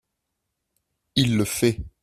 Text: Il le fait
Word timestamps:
Il 1.15 1.37
le 1.37 1.45
fait 1.45 1.77